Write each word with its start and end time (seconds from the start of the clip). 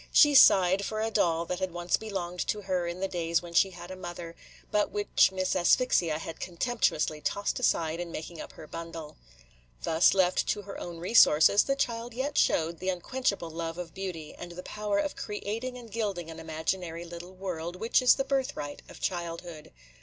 She 0.11 0.33
sighed 0.33 0.83
for 0.83 0.99
a 0.99 1.11
doll 1.11 1.45
that 1.45 1.59
had 1.59 1.71
once 1.75 1.95
belonged 1.95 2.39
to 2.47 2.61
her 2.61 2.87
in 2.87 3.01
the 3.01 3.07
days 3.07 3.43
when 3.43 3.53
she 3.53 3.69
had 3.69 3.91
a 3.91 3.95
mother, 3.95 4.35
but 4.71 4.89
which 4.89 5.31
Miss 5.31 5.55
Asphyxia 5.55 6.17
had 6.17 6.39
contemptuously 6.39 7.21
tossed 7.21 7.59
aside 7.59 7.99
in 7.99 8.11
making 8.11 8.41
up 8.41 8.53
her 8.53 8.65
bundle. 8.65 9.15
Left 9.85 10.11
thus 10.13 10.41
to 10.45 10.63
her 10.63 10.79
own 10.79 10.97
resources, 10.97 11.61
the 11.65 11.75
child 11.75 12.15
yet 12.15 12.35
showed 12.35 12.79
the 12.79 12.89
unquenchable 12.89 13.51
love 13.51 13.77
of 13.77 13.93
beauty, 13.93 14.33
and 14.33 14.53
the 14.53 14.63
power 14.63 14.97
of 14.97 15.15
creating 15.15 15.77
and 15.77 15.91
gilding 15.91 16.31
an 16.31 16.39
imaginary 16.39 17.05
little 17.05 17.35
world, 17.35 17.75
which 17.75 18.01
is 18.01 18.15
the 18.15 18.23
birthright 18.25 18.81
of 18.89 19.01
childhood. 19.01 19.71